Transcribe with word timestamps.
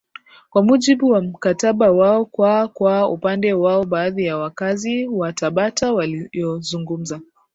kwa 0.49 0.63
mujibu 0.63 1.09
wa 1.09 1.21
mkataba 1.21 1.91
wao 1.91 2.25
KwaKwa 2.25 3.09
upande 3.09 3.53
wao 3.53 3.83
baadhi 3.85 4.25
ya 4.25 4.37
wakazi 4.37 5.07
wa 5.07 5.33
tabata 5.33 5.93
waliozungumza 5.93 7.21